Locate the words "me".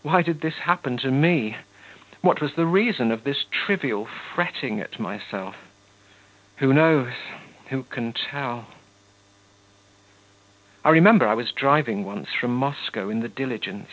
1.10-1.58